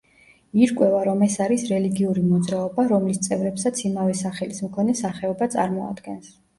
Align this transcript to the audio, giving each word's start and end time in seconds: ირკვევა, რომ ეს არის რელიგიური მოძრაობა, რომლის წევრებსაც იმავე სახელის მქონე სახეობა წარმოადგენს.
ირკვევა, 0.67 1.01
რომ 1.07 1.21
ეს 1.25 1.35
არის 1.45 1.65
რელიგიური 1.73 2.25
მოძრაობა, 2.31 2.87
რომლის 2.95 3.23
წევრებსაც 3.31 3.85
იმავე 3.93 4.19
სახელის 4.27 4.67
მქონე 4.69 5.01
სახეობა 5.07 5.55
წარმოადგენს. 5.59 6.39